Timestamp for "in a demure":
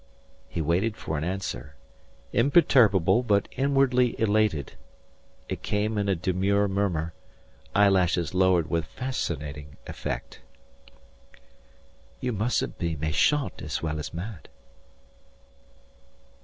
5.99-6.67